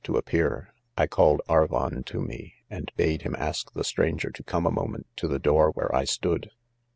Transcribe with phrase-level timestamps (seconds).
[0.03, 4.71] to appear, I called Arvon to; me, and bade him ask the stranger to cornea
[4.73, 6.49] moment,, to the door where I stood.